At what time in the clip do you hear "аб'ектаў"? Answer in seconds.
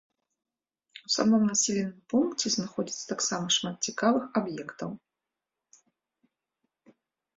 4.41-4.97